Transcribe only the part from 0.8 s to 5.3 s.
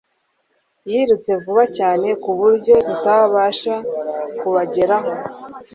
Yirutse vuba cyane kuburyo tutabasha kubageraho.